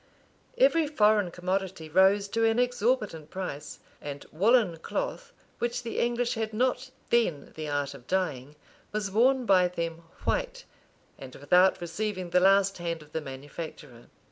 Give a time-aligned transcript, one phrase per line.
[0.57, 6.53] Every foreign commodity rose to an exorbitant price, and woollen cloth, which the English had
[6.53, 8.55] not then the art of dyeing,
[8.91, 10.65] was worn by them white,
[11.19, 14.07] and without receiving the last hand of the manufacturer.